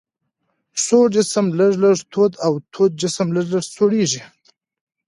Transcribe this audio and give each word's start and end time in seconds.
سوړ 0.85 1.05
جسم 1.15 1.45
لږ 1.59 1.73
لږ 1.83 1.97
تود 2.11 2.33
او 2.45 2.53
تود 2.73 2.91
جسم 3.01 3.27
لږ 3.35 3.47
لږ 3.53 3.63
سړیږي. 3.75 4.21